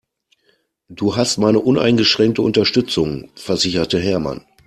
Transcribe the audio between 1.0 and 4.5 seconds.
hast meine uneingeschränkte Unterstützung, versicherte Hermann.